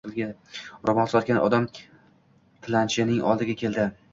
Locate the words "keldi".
3.65-3.87